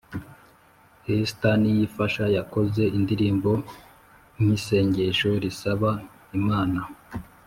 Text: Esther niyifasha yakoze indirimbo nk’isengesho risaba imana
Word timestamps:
Esther 1.15 1.55
niyifasha 1.61 2.23
yakoze 2.37 2.83
indirimbo 2.97 3.51
nk’isengesho 4.41 5.29
risaba 5.43 5.91
imana 6.39 6.79